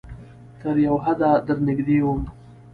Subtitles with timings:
[0.59, 2.21] تر یو حده درنږدې وم